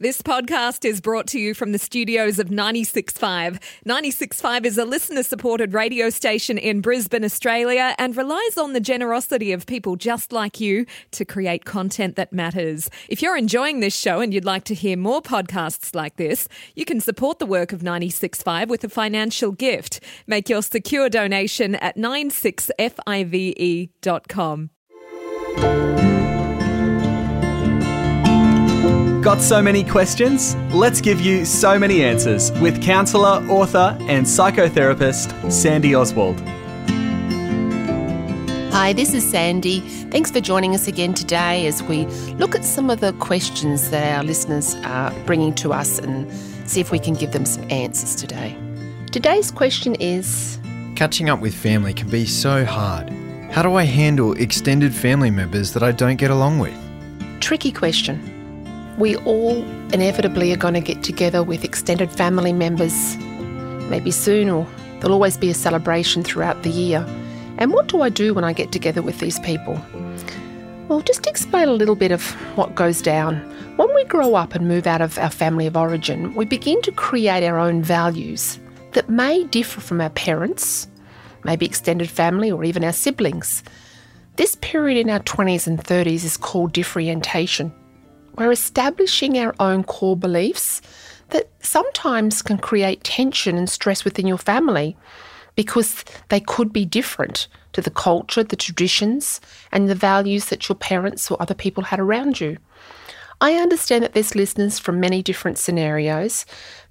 [0.00, 3.60] This podcast is brought to you from the studios of 965.
[3.84, 9.52] 965 is a listener supported radio station in Brisbane, Australia, and relies on the generosity
[9.52, 12.90] of people just like you to create content that matters.
[13.08, 16.84] If you're enjoying this show and you'd like to hear more podcasts like this, you
[16.84, 20.00] can support the work of 965 with a financial gift.
[20.26, 24.70] Make your secure donation at 96five.com.
[29.24, 30.54] Got so many questions?
[30.74, 36.38] Let's give you so many answers with counsellor, author, and psychotherapist Sandy Oswald.
[38.70, 39.80] Hi, this is Sandy.
[40.10, 44.14] Thanks for joining us again today as we look at some of the questions that
[44.14, 46.30] our listeners are bringing to us and
[46.68, 48.54] see if we can give them some answers today.
[49.10, 50.58] Today's question is
[50.96, 53.08] Catching up with family can be so hard.
[53.50, 56.78] How do I handle extended family members that I don't get along with?
[57.40, 58.33] Tricky question.
[58.98, 59.56] We all
[59.92, 63.16] inevitably are going to get together with extended family members,
[63.90, 64.66] maybe soon, or
[65.00, 67.04] there'll always be a celebration throughout the year.
[67.58, 69.80] And what do I do when I get together with these people?
[70.88, 72.24] Well, just explain a little bit of
[72.56, 73.36] what goes down.
[73.76, 76.92] When we grow up and move out of our family of origin, we begin to
[76.92, 78.60] create our own values
[78.92, 80.86] that may differ from our parents,
[81.42, 83.64] maybe extended family, or even our siblings.
[84.36, 87.72] This period in our 20s and 30s is called differentiation.
[88.36, 90.82] We're establishing our own core beliefs
[91.30, 94.96] that sometimes can create tension and stress within your family
[95.56, 99.40] because they could be different to the culture, the traditions,
[99.70, 102.58] and the values that your parents or other people had around you.
[103.40, 106.46] I understand that there's listeners from many different scenarios,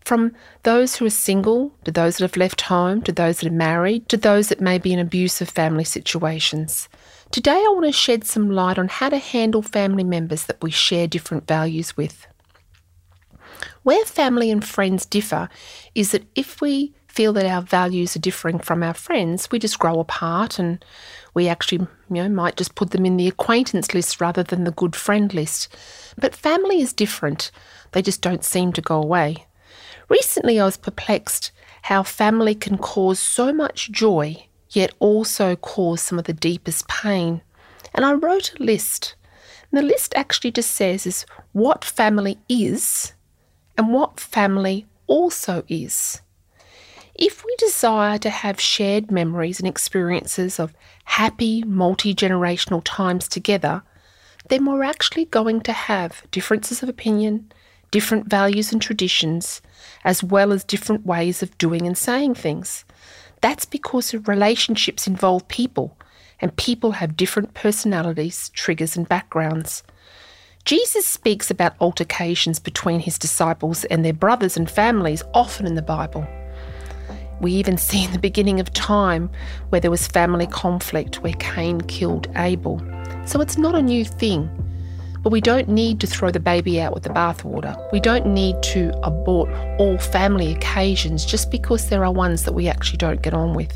[0.05, 0.33] from
[0.63, 4.09] those who are single, to those that have left home, to those that are married,
[4.09, 6.89] to those that may be in abusive family situations.
[7.33, 10.69] Today, I want to shed some light on how to handle family members that we
[10.69, 12.27] share different values with.
[13.81, 15.49] Where family and friends differ
[15.95, 19.79] is that if we feel that our values are differing from our friends, we just
[19.79, 20.85] grow apart and
[21.33, 21.87] we actually you
[22.21, 25.75] know, might just put them in the acquaintance list rather than the good friend list.
[26.15, 27.49] But family is different,
[27.93, 29.47] they just don't seem to go away.
[30.07, 31.51] Recently, I was perplexed
[31.81, 34.45] how family can cause so much joy
[34.75, 37.41] yet also cause some of the deepest pain.
[37.93, 39.15] And I wrote a list.
[39.71, 43.13] And the list actually just says is what family is
[43.77, 46.21] and what family also is.
[47.15, 50.73] If we desire to have shared memories and experiences of
[51.05, 53.83] happy multi generational times together,
[54.49, 57.51] then we're actually going to have differences of opinion,
[57.91, 59.61] different values and traditions,
[60.03, 62.83] as well as different ways of doing and saying things.
[63.43, 65.97] That's because relationships involve people,
[66.39, 69.83] and people have different personalities, triggers, and backgrounds.
[70.63, 75.81] Jesus speaks about altercations between his disciples and their brothers and families often in the
[75.81, 76.25] Bible.
[77.41, 79.29] We even see in the beginning of time
[79.67, 82.81] where there was family conflict, where Cain killed Abel.
[83.25, 84.49] So it's not a new thing.
[85.23, 87.75] But we don't need to throw the baby out with the bathwater.
[87.93, 92.67] We don't need to abort all family occasions just because there are ones that we
[92.67, 93.71] actually don't get on with.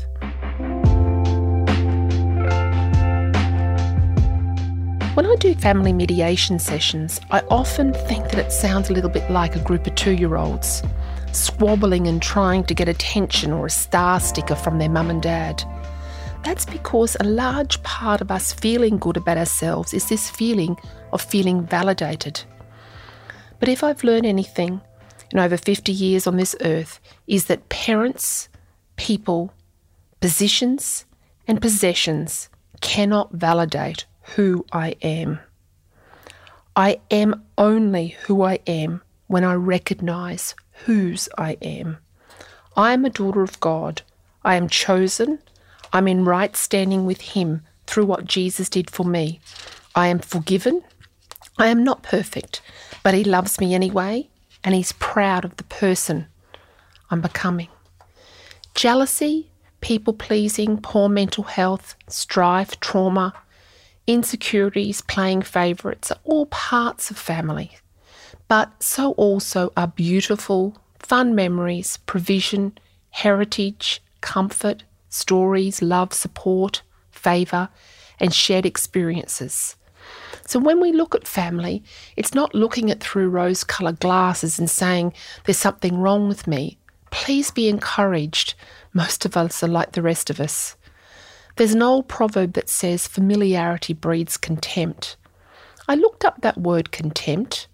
[5.14, 9.28] When I do family mediation sessions, I often think that it sounds a little bit
[9.30, 10.82] like a group of two year olds
[11.32, 15.64] squabbling and trying to get attention or a star sticker from their mum and dad.
[16.44, 20.76] That's because a large part of us feeling good about ourselves is this feeling
[21.12, 22.42] of feeling validated.
[23.60, 24.80] But if I've learned anything
[25.30, 28.48] in over 50 years on this earth, is that parents,
[28.96, 29.52] people,
[30.20, 31.04] positions,
[31.46, 32.48] and possessions
[32.80, 34.06] cannot validate
[34.36, 35.40] who I am.
[36.76, 41.98] I am only who I am when I recognize whose I am.
[42.76, 44.02] I am a daughter of God.
[44.44, 45.40] I am chosen.
[45.92, 49.40] I'm in right standing with Him through what Jesus did for me.
[49.94, 50.82] I am forgiven.
[51.58, 52.60] I am not perfect,
[53.02, 54.28] but He loves me anyway,
[54.62, 56.26] and He's proud of the person
[57.10, 57.68] I'm becoming.
[58.74, 59.50] Jealousy,
[59.80, 63.32] people pleasing, poor mental health, strife, trauma,
[64.06, 67.72] insecurities, playing favourites are all parts of family.
[68.46, 72.78] But so also are beautiful, fun memories, provision,
[73.10, 77.68] heritage, comfort, stories, love, support, favour,
[78.20, 79.76] and shared experiences.
[80.46, 81.82] So when we look at family,
[82.16, 85.12] it's not looking at through rose coloured glasses and saying
[85.44, 86.78] there's something wrong with me.
[87.10, 88.54] Please be encouraged.
[88.92, 90.76] Most of us are like the rest of us.
[91.56, 95.16] There's an old proverb that says familiarity breeds contempt.
[95.88, 97.66] I looked up that word contempt,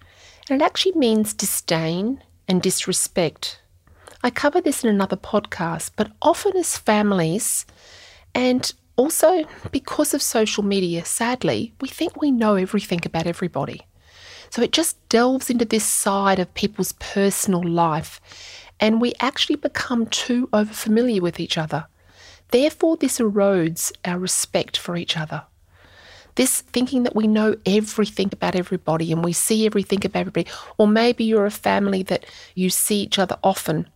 [0.48, 3.60] And it actually means disdain and disrespect.
[4.24, 7.66] I cover this in another podcast, but often as families,
[8.34, 13.82] and also because of social media, sadly, we think we know everything about everybody.
[14.48, 18.18] So it just delves into this side of people's personal life,
[18.80, 21.86] and we actually become too overfamiliar with each other.
[22.48, 25.42] Therefore, this erodes our respect for each other.
[26.36, 30.48] This thinking that we know everything about everybody and we see everything about everybody,
[30.78, 32.24] or maybe you're a family that
[32.54, 33.86] you see each other often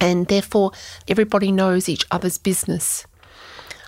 [0.00, 0.72] and therefore
[1.08, 3.06] everybody knows each other's business.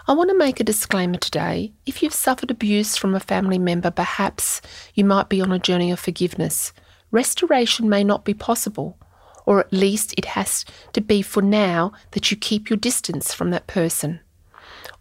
[0.07, 1.73] I want to make a disclaimer today.
[1.85, 4.63] If you've suffered abuse from a family member, perhaps
[4.95, 6.73] you might be on a journey of forgiveness.
[7.11, 8.97] Restoration may not be possible,
[9.45, 10.65] or at least it has
[10.95, 14.21] to be for now that you keep your distance from that person.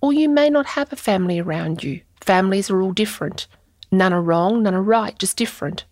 [0.01, 2.01] Or you may not have a family around you.
[2.19, 3.47] Families are all different.
[3.91, 5.85] None are wrong, none are right, just different.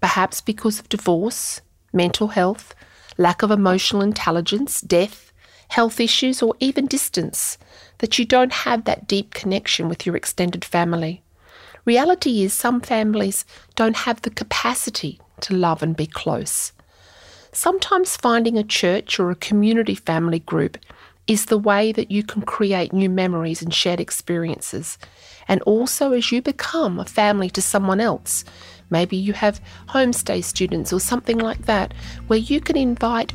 [0.00, 1.60] Perhaps because of divorce,
[1.92, 2.74] mental health,
[3.18, 5.32] lack of emotional intelligence, death,
[5.68, 7.58] health issues, or even distance
[7.98, 11.22] that you don't have that deep connection with your extended family.
[11.84, 13.44] Reality is, some families
[13.74, 16.72] don't have the capacity to love and be close.
[17.52, 20.78] Sometimes finding a church or a community family group
[21.26, 24.98] is the way that you can create new memories and shared experiences.
[25.48, 28.44] And also, as you become a family to someone else,
[28.90, 31.94] maybe you have homestay students or something like that,
[32.26, 33.32] where you can invite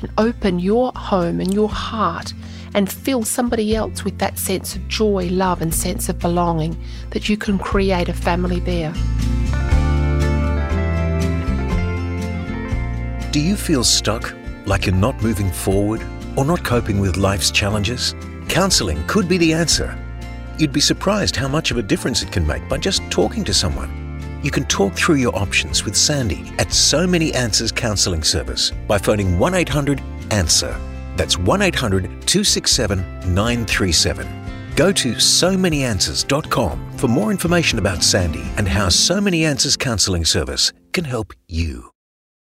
[0.00, 2.32] and open your home and your heart
[2.74, 6.76] and fill somebody else with that sense of joy, love, and sense of belonging,
[7.10, 8.92] that you can create a family there.
[13.30, 14.34] Do you feel stuck,
[14.66, 16.02] like you're not moving forward,
[16.36, 18.14] or not coping with life's challenges?
[18.48, 19.98] Counselling could be the answer.
[20.58, 23.54] You'd be surprised how much of a difference it can make by just talking to
[23.54, 24.01] someone.
[24.42, 28.98] You can talk through your options with Sandy at So Many Answers Counselling Service by
[28.98, 32.98] phoning 1 800 ANSWER that's 1 800 267
[33.34, 34.42] 937.
[34.74, 40.24] Go to so manyanswers.com for more information about Sandy and how So Many Answers Counselling
[40.24, 41.90] Service can help you.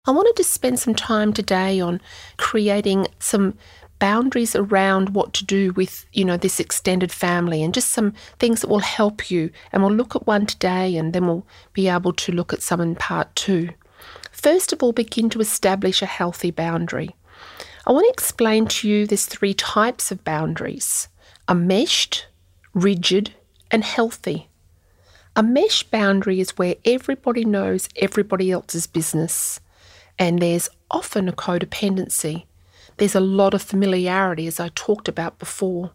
[0.07, 2.01] I wanted to spend some time today on
[2.37, 3.55] creating some
[4.01, 8.61] boundaries around what to do with, you know, this extended family and just some things
[8.61, 9.51] that will help you.
[9.71, 12.81] And we'll look at one today and then we'll be able to look at some
[12.81, 13.69] in part two.
[14.31, 17.15] First of all, begin to establish a healthy boundary.
[17.85, 21.07] I want to explain to you there's three types of boundaries
[21.47, 22.25] enmeshed,
[22.73, 23.35] rigid,
[23.69, 24.49] and healthy.
[25.35, 29.59] A mesh boundary is where everybody knows everybody else's business,
[30.17, 32.45] and there's often a codependency.
[33.01, 35.89] There's a lot of familiarity, as I talked about before.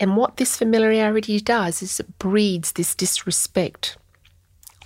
[0.00, 3.98] And what this familiarity does is it breeds this disrespect.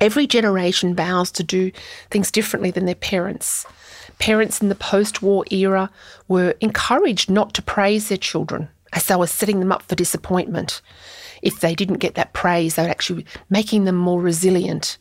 [0.00, 1.70] Every generation vows to do
[2.11, 3.67] things differently than their parents.
[4.19, 5.91] Parents in the post war era
[6.26, 10.82] were encouraged not to praise their children as they were setting them up for disappointment.
[11.41, 14.99] If they didn't get that praise, they were actually making them more resilient.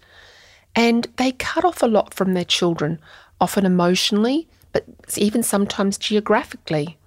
[0.75, 2.99] And they cut off a lot from their children,
[3.41, 4.83] often emotionally, but
[5.17, 6.97] even sometimes geographically.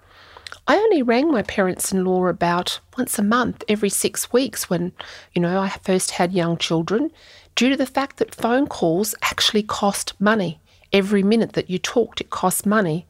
[0.67, 4.91] I only rang my parents in law about once a month, every six weeks, when,
[5.35, 7.11] you know, I first had young children,
[7.53, 10.59] due to the fact that phone calls actually cost money
[10.91, 13.05] every minute that you talked, it cost money.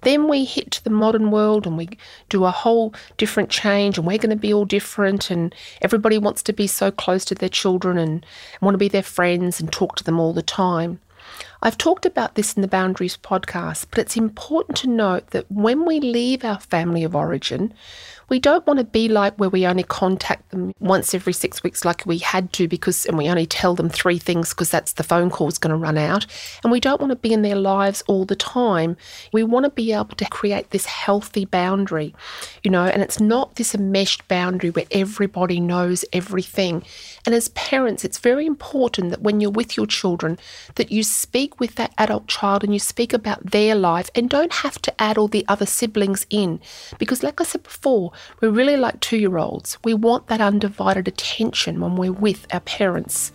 [0.00, 1.90] Then we hit the modern world and we
[2.30, 5.30] do a whole different change, and we're going to be all different.
[5.30, 8.24] And everybody wants to be so close to their children and
[8.62, 10.98] want to be their friends and talk to them all the time.
[11.60, 15.84] I've talked about this in the Boundaries podcast, but it's important to note that when
[15.84, 17.74] we leave our family of origin,
[18.28, 21.84] we don't want to be like where we only contact them once every six weeks,
[21.84, 25.02] like we had to, because, and we only tell them three things because that's the
[25.02, 26.26] phone call's going to run out.
[26.62, 28.96] And we don't want to be in their lives all the time.
[29.32, 32.14] We want to be able to create this healthy boundary,
[32.62, 36.84] you know, and it's not this enmeshed boundary where everybody knows everything.
[37.24, 40.38] And as parents, it's very important that when you're with your children,
[40.74, 44.52] that you speak with that adult child and you speak about their life and don't
[44.52, 46.60] have to add all the other siblings in.
[46.98, 49.78] Because, like I said before, we're really like two year olds.
[49.84, 53.32] We want that undivided attention when we're with our parents.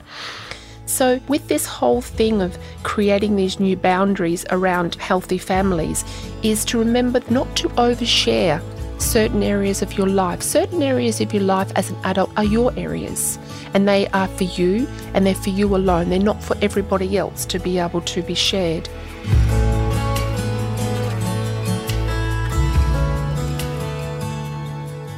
[0.85, 6.03] So, with this whole thing of creating these new boundaries around healthy families,
[6.43, 8.61] is to remember not to overshare
[9.03, 10.41] certain areas of your life.
[10.41, 13.37] Certain areas of your life as an adult are your areas,
[13.73, 16.09] and they are for you and they're for you alone.
[16.09, 18.89] They're not for everybody else to be able to be shared.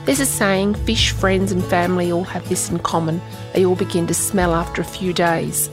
[0.06, 3.22] There's a saying fish, friends, and family all have this in common.
[3.54, 5.70] They all begin to smell after a few days.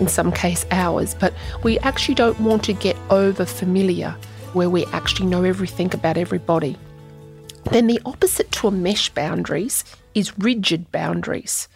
[0.00, 1.32] in some case hours, but
[1.62, 4.10] we actually don't want to get over familiar
[4.52, 6.76] where we actually know everything about everybody.
[7.70, 11.68] Then the opposite to a mesh boundaries is rigid boundaries,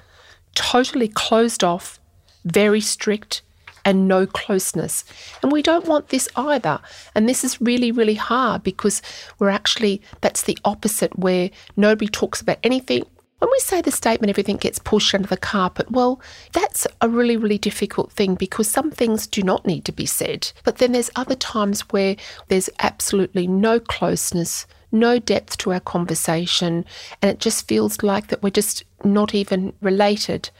[0.54, 2.00] totally closed off,
[2.44, 3.42] very strict,
[3.84, 5.04] and no closeness.
[5.42, 6.80] And we don't want this either.
[7.14, 9.02] And this is really, really hard because
[9.38, 13.04] we're actually, that's the opposite where nobody talks about anything.
[13.38, 16.20] When we say the statement, everything gets pushed under the carpet, well,
[16.52, 20.52] that's a really, really difficult thing because some things do not need to be said.
[20.62, 22.16] But then there's other times where
[22.48, 26.84] there's absolutely no closeness, no depth to our conversation,
[27.20, 30.50] and it just feels like that we're just not even related.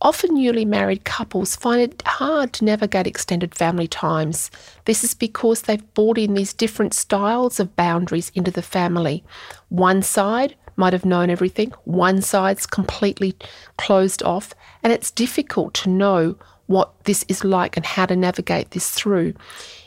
[0.00, 4.48] Often newly married couples find it hard to navigate extended family times.
[4.84, 9.24] This is because they've brought in these different styles of boundaries into the family.
[9.70, 13.34] One side might have known everything, one side's completely
[13.76, 18.70] closed off, and it's difficult to know what this is like and how to navigate
[18.70, 19.34] this through.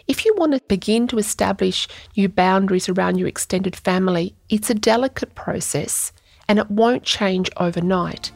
[0.07, 4.75] If you want to begin to establish new boundaries around your extended family, it's a
[4.75, 6.11] delicate process
[6.47, 8.31] and it won't change overnight.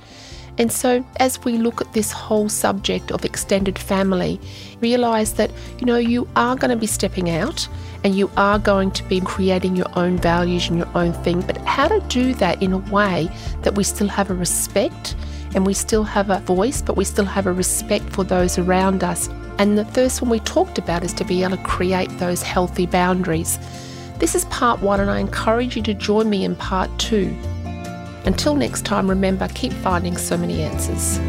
[0.58, 4.40] And so, as we look at this whole subject of extended family,
[4.80, 7.68] realize that you know you are going to be stepping out
[8.06, 11.58] and you are going to be creating your own values and your own thing, but
[11.66, 13.28] how to do that in a way
[13.64, 15.16] that we still have a respect
[15.56, 19.04] and we still have a voice, but we still have a respect for those around
[19.04, 19.28] us.
[19.58, 22.86] And the first one we talked about is to be able to create those healthy
[22.86, 23.58] boundaries.
[24.20, 27.36] This is part one, and I encourage you to join me in part two.
[28.26, 31.20] Until next time, remember keep finding so many answers.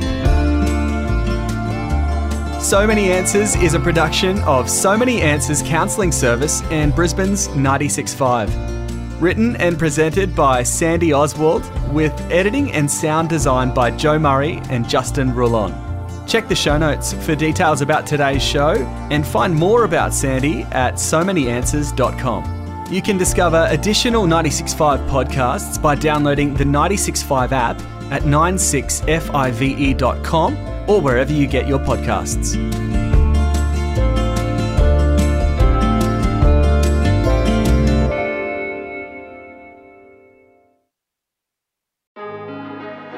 [2.66, 9.20] So Many Answers is a production of So Many Answers Counselling Service and Brisbane's 96.5.
[9.20, 14.88] Written and presented by Sandy Oswald, with editing and sound design by Joe Murray and
[14.88, 15.85] Justin Roulon.
[16.26, 18.74] Check the show notes for details about today's show
[19.10, 22.86] and find more about Sandy at so manyanswers.com.
[22.90, 27.80] You can discover additional 96.5 podcasts by downloading the 96.5 app
[28.12, 30.56] at 96five.com
[30.88, 32.54] or wherever you get your podcasts.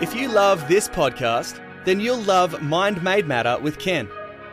[0.00, 4.08] If you love this podcast, then you'll love Mind Made Matter with Ken.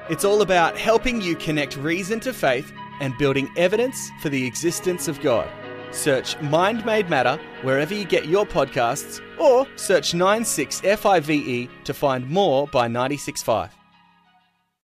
[0.09, 5.09] It's all about helping you connect reason to faith and building evidence for the existence
[5.09, 5.49] of God.
[5.91, 12.67] Search Mind Made Matter wherever you get your podcasts or search 96FIVE to find more
[12.67, 13.84] by 965.